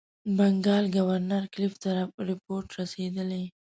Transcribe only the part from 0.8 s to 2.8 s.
ګورنر کلایف ته رپوټ